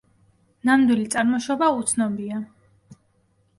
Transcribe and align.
ნამდვილი 0.69 1.03
წარმოშობა 1.17 1.69
უცნობია. 1.83 2.43